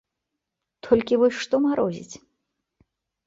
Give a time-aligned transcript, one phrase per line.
[0.87, 2.15] Толькі вось што марозіць?